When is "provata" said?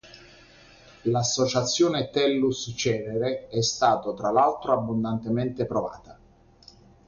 5.67-6.17